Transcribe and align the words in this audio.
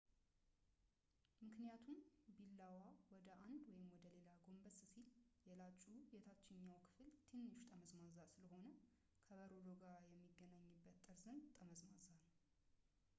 ምክንያቱም 1.45 1.99
ቢላዋ 2.37 2.79
ወደ 3.13 3.27
አንድ 3.35 3.61
ወይም 3.73 3.85
ወደ 3.95 4.05
ሌላ 4.15 4.27
ጎንበስ 4.45 4.79
ሲል፣ 4.93 5.05
የላጩ 5.49 5.83
የታችኛው 6.15 6.79
ክፍል 6.87 7.11
ትንሽ 7.29 7.59
ጠመዝማዛ 7.69 8.17
ስለሆነ፣ 8.35 8.65
ከበረዶው 9.29 9.77
ጋር 9.85 10.01
የሚገናኝበት 10.17 10.97
ጠርዝም 11.07 11.39
ጠመዝማዛ 11.59 12.05
ነው 12.19 12.27